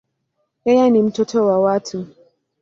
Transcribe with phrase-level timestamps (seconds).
[0.65, 2.07] Yeye ni mtoto wa tatu.